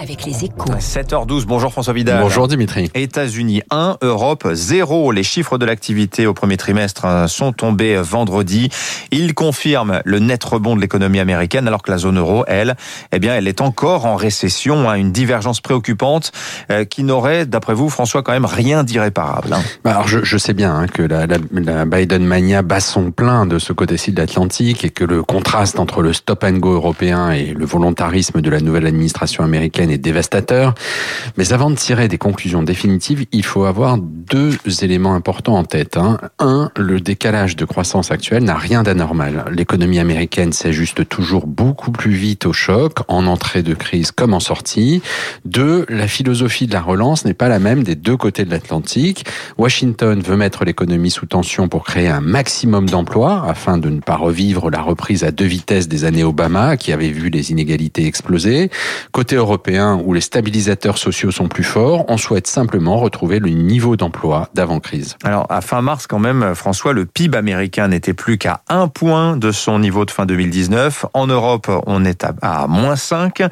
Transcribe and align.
avec 0.00 0.24
les 0.24 0.44
échos. 0.44 0.72
7h12, 0.78 1.44
bonjour 1.46 1.72
François 1.72 1.92
Vidal. 1.92 2.20
Bonjour 2.22 2.48
Dimitri. 2.48 2.90
États-Unis 2.94 3.62
1, 3.70 3.98
Europe 4.02 4.46
0. 4.52 5.12
Les 5.12 5.22
chiffres 5.22 5.58
de 5.58 5.66
l'activité 5.66 6.26
au 6.26 6.34
premier 6.34 6.56
trimestre 6.56 7.04
hein, 7.04 7.26
sont 7.26 7.52
tombés 7.52 7.96
vendredi. 7.96 8.68
Ils 9.10 9.34
confirment 9.34 10.00
le 10.04 10.18
net 10.20 10.42
rebond 10.44 10.76
de 10.76 10.80
l'économie 10.80 11.20
américaine 11.20 11.66
alors 11.66 11.82
que 11.82 11.90
la 11.90 11.98
zone 11.98 12.18
euro, 12.18 12.44
elle, 12.46 12.76
eh 13.12 13.18
bien, 13.18 13.34
elle 13.34 13.48
est 13.48 13.60
encore 13.60 14.06
en 14.06 14.16
récession, 14.16 14.88
hein, 14.88 14.94
une 14.94 15.12
divergence 15.12 15.60
préoccupante 15.60 16.32
euh, 16.70 16.84
qui 16.84 17.02
n'aurait, 17.02 17.46
d'après 17.46 17.74
vous, 17.74 17.88
François, 17.88 18.22
quand 18.22 18.32
même 18.32 18.46
rien 18.46 18.84
d'irréparable. 18.84 19.52
Hein. 19.52 19.62
Bah, 19.84 19.92
alors 19.92 20.08
je, 20.08 20.22
je, 20.22 20.38
sais 20.38 20.54
bien 20.54 20.74
hein, 20.74 20.86
que 20.86 21.02
la, 21.02 21.26
la, 21.26 21.38
la, 21.52 21.84
Biden 21.84 22.24
mania 22.24 22.62
bat 22.62 22.80
son 22.80 23.10
plein 23.10 23.46
de 23.46 23.58
ce 23.58 23.72
côté-ci 23.72 24.12
de 24.12 24.20
l'Atlantique 24.20 24.84
et 24.84 24.90
que 24.90 25.04
le 25.04 25.22
contraste 25.22 25.78
entre 25.78 26.02
le 26.02 26.12
stop 26.12 26.44
and 26.44 26.58
go 26.58 26.74
européen 26.74 27.32
et 27.32 27.54
le 27.54 27.66
volontarisme 27.66 28.40
de 28.40 28.50
la 28.50 28.60
nouvelle 28.60 28.86
administration 28.86 29.44
américaine 29.44 29.47
est 29.54 29.98
dévastateur. 29.98 30.74
Mais 31.36 31.52
avant 31.52 31.70
de 31.70 31.76
tirer 31.76 32.08
des 32.08 32.18
conclusions 32.18 32.62
définitives, 32.62 33.26
il 33.32 33.44
faut 33.44 33.64
avoir 33.64 33.98
deux 33.98 34.56
éléments 34.82 35.14
importants 35.14 35.56
en 35.56 35.64
tête. 35.64 35.96
Hein. 35.96 36.18
Un, 36.38 36.70
le 36.76 37.00
décalage 37.00 37.56
de 37.56 37.64
croissance 37.64 38.10
actuelle 38.10 38.44
n'a 38.44 38.56
rien 38.56 38.82
d'anormal. 38.82 39.44
L'économie 39.50 39.98
américaine 39.98 40.52
s'ajuste 40.52 41.08
toujours 41.08 41.46
beaucoup 41.46 41.92
plus 41.92 42.12
vite 42.12 42.46
au 42.46 42.52
choc, 42.52 42.98
en 43.08 43.26
entrée 43.26 43.62
de 43.62 43.74
crise 43.74 44.10
comme 44.10 44.34
en 44.34 44.40
sortie. 44.40 45.02
Deux, 45.44 45.86
la 45.88 46.08
philosophie 46.08 46.66
de 46.66 46.72
la 46.72 46.80
relance 46.80 47.24
n'est 47.24 47.34
pas 47.34 47.48
la 47.48 47.58
même 47.58 47.82
des 47.82 47.94
deux 47.94 48.16
côtés 48.16 48.44
de 48.44 48.50
l'Atlantique. 48.50 49.24
Washington 49.56 50.20
veut 50.20 50.36
mettre 50.36 50.64
l'économie 50.64 51.10
sous 51.10 51.26
tension 51.26 51.68
pour 51.68 51.84
créer 51.84 52.08
un 52.08 52.20
maximum 52.20 52.88
d'emplois 52.88 53.44
afin 53.48 53.78
de 53.78 53.88
ne 53.88 54.00
pas 54.00 54.16
revivre 54.16 54.70
la 54.70 54.82
reprise 54.82 55.24
à 55.24 55.30
deux 55.30 55.44
vitesses 55.44 55.88
des 55.88 56.04
années 56.04 56.24
Obama 56.24 56.76
qui 56.76 56.92
avait 56.92 57.10
vu 57.10 57.30
les 57.30 57.50
inégalités 57.50 58.06
exploser. 58.06 58.70
Côté 59.12 59.37
européen, 59.38 60.00
où 60.04 60.12
les 60.12 60.20
stabilisateurs 60.20 60.98
sociaux 60.98 61.30
sont 61.30 61.48
plus 61.48 61.64
forts, 61.64 62.04
on 62.08 62.16
souhaite 62.16 62.46
simplement 62.46 62.96
retrouver 62.96 63.38
le 63.38 63.48
niveau 63.48 63.96
d'emploi 63.96 64.48
d'avant-crise. 64.54 65.16
Alors, 65.24 65.46
à 65.48 65.60
fin 65.60 65.80
mars, 65.82 66.06
quand 66.06 66.18
même, 66.18 66.54
François, 66.54 66.92
le 66.92 67.06
PIB 67.06 67.36
américain 67.36 67.88
n'était 67.88 68.14
plus 68.14 68.38
qu'à 68.38 68.62
un 68.68 68.88
point 68.88 69.36
de 69.36 69.50
son 69.50 69.78
niveau 69.78 70.04
de 70.04 70.10
fin 70.10 70.26
2019. 70.26 71.06
En 71.14 71.26
Europe, 71.26 71.70
on 71.86 72.04
est 72.04 72.24
à, 72.42 72.66
moins 72.68 72.96
5. 72.96 73.42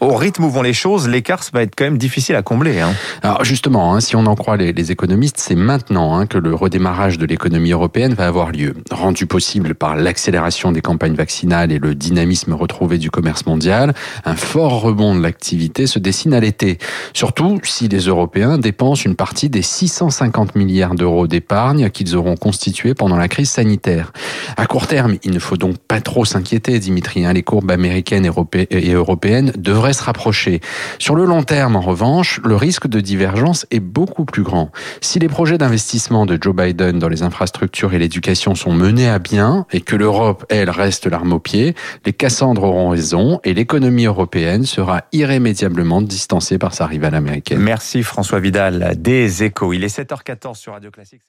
Au 0.00 0.14
rythme 0.14 0.44
où 0.44 0.50
vont 0.50 0.62
les 0.62 0.72
choses, 0.72 1.08
l'écart 1.08 1.42
va 1.52 1.62
être 1.62 1.74
quand 1.76 1.84
même 1.84 1.98
difficile 1.98 2.36
à 2.36 2.42
combler. 2.42 2.80
Hein. 2.80 2.92
Alors, 3.22 3.44
justement, 3.44 3.94
hein, 3.94 4.00
si 4.00 4.16
on 4.16 4.26
en 4.26 4.34
croit 4.34 4.56
les, 4.56 4.72
les 4.72 4.92
économistes, 4.92 5.38
c'est 5.38 5.54
maintenant 5.54 6.16
hein, 6.16 6.26
que 6.26 6.38
le 6.38 6.54
redémarrage 6.54 7.18
de 7.18 7.26
l'économie 7.26 7.72
européenne 7.72 8.14
va 8.14 8.26
avoir 8.26 8.50
lieu. 8.52 8.74
Rendu 8.90 9.26
possible 9.26 9.74
par 9.74 9.96
l'accélération 9.96 10.72
des 10.72 10.80
campagnes 10.80 11.14
vaccinales 11.14 11.72
et 11.72 11.78
le 11.78 11.94
dynamisme 11.94 12.52
retrouvé 12.54 12.98
du 12.98 13.10
commerce 13.10 13.46
mondial, 13.46 13.94
un 14.24 14.36
fort 14.36 14.80
rebond 14.80 15.14
de 15.14 15.20
l'activité 15.32 15.86
se 15.86 15.98
dessine 15.98 16.34
à 16.34 16.40
l'été. 16.40 16.76
Surtout 17.14 17.58
si 17.64 17.88
les 17.88 18.00
Européens 18.00 18.58
dépensent 18.58 19.04
une 19.04 19.16
partie 19.16 19.48
des 19.48 19.62
650 19.62 20.56
milliards 20.56 20.94
d'euros 20.94 21.26
d'épargne 21.26 21.88
qu'ils 21.88 22.16
auront 22.16 22.36
constitués 22.36 22.92
pendant 22.92 23.16
la 23.16 23.28
crise 23.28 23.48
sanitaire. 23.48 24.12
À 24.56 24.66
court 24.66 24.86
terme, 24.86 25.16
il 25.22 25.32
ne 25.32 25.38
faut 25.38 25.56
donc 25.56 25.78
pas 25.78 26.00
trop 26.00 26.24
s'inquiéter, 26.24 26.78
Dimitri. 26.78 27.24
Hein. 27.24 27.32
Les 27.32 27.42
courbes 27.42 27.70
américaines 27.70 28.24
et 28.70 28.92
européennes 28.92 29.52
devraient 29.56 29.92
se 29.92 30.02
rapprocher. 30.02 30.60
Sur 30.98 31.14
le 31.14 31.24
long 31.24 31.42
terme, 31.42 31.76
en 31.76 31.80
revanche, 31.80 32.40
le 32.44 32.56
risque 32.56 32.86
de 32.86 33.00
divergence 33.00 33.66
est 33.70 33.80
beaucoup 33.80 34.24
plus 34.24 34.42
grand. 34.42 34.70
Si 35.00 35.18
les 35.18 35.28
projets 35.28 35.58
d'investissement 35.58 36.26
de 36.26 36.38
Joe 36.40 36.54
Biden 36.54 36.98
dans 36.98 37.08
les 37.08 37.22
infrastructures 37.22 37.94
et 37.94 37.98
l'éducation 37.98 38.54
sont 38.54 38.72
menés 38.72 39.08
à 39.08 39.18
bien 39.18 39.66
et 39.72 39.80
que 39.80 39.96
l'Europe, 39.96 40.44
elle, 40.48 40.70
reste 40.70 41.06
l'arme 41.06 41.32
au 41.32 41.38
pied, 41.38 41.74
les 42.04 42.12
Cassandres 42.12 42.64
auront 42.64 42.90
raison 42.90 43.40
et 43.44 43.54
l'économie 43.54 44.06
européenne 44.06 44.64
sera 44.64 45.02
irrémédiablement 45.12 46.02
distancé 46.02 46.58
par 46.58 46.74
sa 46.74 46.86
rivale 46.86 47.14
américaine. 47.14 47.58
Merci 47.58 48.02
François 48.02 48.40
Vidal 48.40 48.94
des 48.96 49.44
Échos. 49.44 49.72
Il 49.72 49.84
est 49.84 49.98
7h14 49.98 50.56
sur 50.56 50.72
Radio 50.72 50.90
Classique. 50.90 51.22